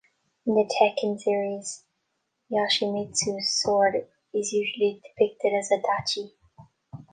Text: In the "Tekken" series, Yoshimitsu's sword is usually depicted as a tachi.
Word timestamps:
In 0.47 0.55
the 0.55 0.63
"Tekken" 0.65 1.19
series, 1.19 1.83
Yoshimitsu's 2.51 3.61
sword 3.61 4.07
is 4.33 4.51
usually 4.51 4.99
depicted 5.03 5.53
as 5.53 5.69
a 5.71 5.79
tachi. 5.79 6.31